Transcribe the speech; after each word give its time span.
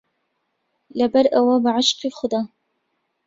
لەبەرئەوە 0.99 1.55
بەعشقی 1.65 2.09
خودا 2.17 2.41